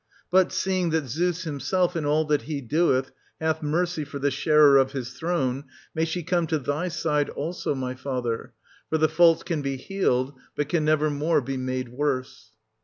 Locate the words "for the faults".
8.89-9.41